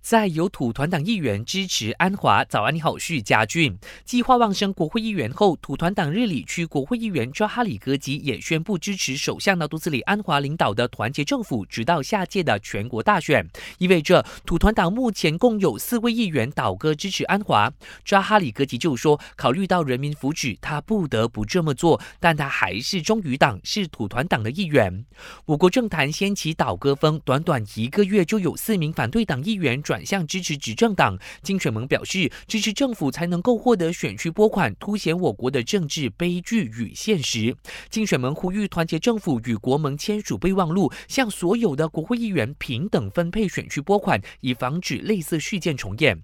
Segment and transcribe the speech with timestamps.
[0.00, 3.78] 在由土团党议员支持安华，早安你好，是家俊。
[4.04, 13.46] 计划旺升国会议员后，土团党日里区国会议员扎哈里格吉也宣布支持首相纳杜斯里安华领导的团结政府，直到下届的全国大选。
[13.76, 17.70] 意味着土团党目前共有四位议员倒戈支持安华。
[18.02, 25.04] 扎哈里格吉就说，考虑到人民福祉，他不得不这么做，但他还是忠于党，是土团党的议员。
[25.44, 30.04] 我国政坛掀起倒戈风，短短一个月就有四名反对党议员转。
[30.04, 37.54] 向支持执政党，竞选盟表示支持政府才能够获得选区拨款，凸显我国的政治悲剧与现实。
[37.90, 46.22] 竞选盟呼吁团结政府与国盟签署备忘录，向所有的国会议员平等分配选区拨款，以防止类似事件重演。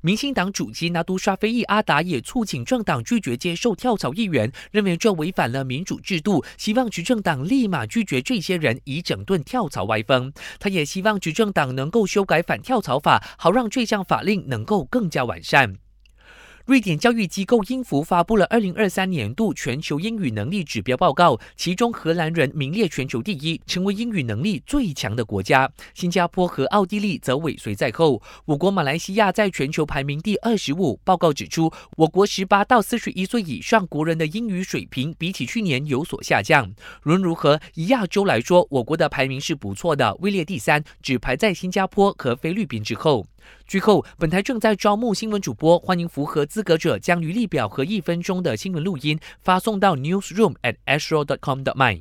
[0.00, 10.32] 民进党主席拿督沙菲议阿达也促请政党拒绝接受跳槽议员，认为这违反了民主制度，希望执政党立马拒绝这些人，以整顿跳槽歪风。
[10.58, 15.76] 他也希望执政党能够修改反跳槽法，好让这项法令能够更加完善。
[16.64, 25.68] 瑞典教育机构英孚发布了二零二三年度全球英语能力指标报告，其中荷兰人名列全球第一，成为英语能力最强的国家。
[25.92, 28.22] 新加坡和奥地利则尾随在后。
[28.44, 31.00] 我国马来西亚在全球排名第二十五。
[31.02, 36.72] 报告指出，我国十八到四十一岁以上国人的英语水平比起去年有所下降。
[37.04, 43.26] 无论如何，以亚洲来说，我国的排名是不错的，位列第三，只排在新加坡和菲律宾之后。
[43.66, 52.00] 最后，本台正在招募新闻主播，欢迎符合资格者将履历表和一分钟的新闻录音发送到 newsroom at astro.com.my。